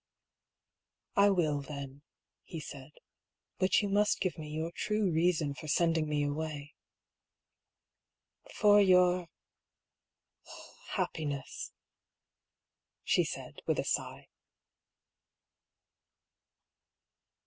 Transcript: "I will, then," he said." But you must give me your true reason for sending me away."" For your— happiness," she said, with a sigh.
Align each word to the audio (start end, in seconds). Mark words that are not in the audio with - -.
"I 1.25 1.29
will, 1.29 1.61
then," 1.61 2.01
he 2.43 2.59
said." 2.59 2.93
But 3.59 3.81
you 3.83 3.87
must 3.87 4.19
give 4.19 4.35
me 4.35 4.49
your 4.49 4.71
true 4.71 5.11
reason 5.11 5.53
for 5.53 5.67
sending 5.67 6.09
me 6.09 6.23
away."" 6.23 6.73
For 8.57 8.81
your— 8.81 9.29
happiness," 10.95 11.71
she 13.03 13.23
said, 13.23 13.61
with 13.67 13.77
a 13.77 13.83
sigh. 13.83 14.29